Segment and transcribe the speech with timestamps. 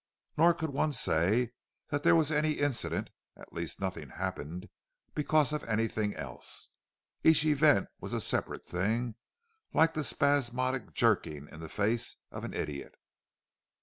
[0.35, 1.51] Nor could one say
[1.89, 4.67] that there was any incident—at least nothing happened
[5.13, 6.69] because of anything else.
[7.23, 9.13] Each event was a separate thing,
[9.75, 12.95] like the spasmodic jerking in the face of an idiot.